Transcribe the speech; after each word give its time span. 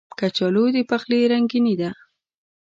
کچالو 0.19 0.65
د 0.75 0.77
پخلي 0.89 1.19
رنګیني 1.31 1.75
ده 1.81 1.89